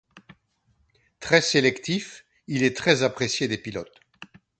Très 1.19 1.41
sélectif, 1.41 2.25
il 2.47 2.63
est 2.63 2.75
très 2.75 3.03
apprécié 3.03 3.47
des 3.47 3.59
pilotes. 3.59 3.99